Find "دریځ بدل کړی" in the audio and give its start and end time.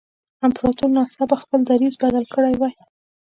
1.69-2.53